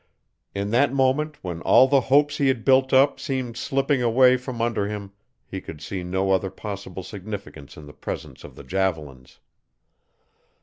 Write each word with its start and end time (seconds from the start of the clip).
In 0.55 0.71
that 0.71 0.91
moment 0.91 1.37
when 1.43 1.61
all 1.61 1.87
the 1.87 2.01
hopes 2.01 2.37
he 2.37 2.47
had 2.47 2.65
built 2.65 2.91
up 2.91 3.19
seemed 3.19 3.55
slipping 3.55 4.01
away 4.01 4.35
from 4.35 4.59
under 4.59 4.87
him 4.87 5.11
he 5.45 5.61
could 5.61 5.79
see 5.79 6.01
no 6.03 6.31
other 6.31 6.49
possible 6.49 7.03
significance 7.03 7.77
in 7.77 7.85
the 7.85 7.93
presence 7.93 8.43
of 8.43 8.55
the 8.55 8.63
javelins. 8.63 9.39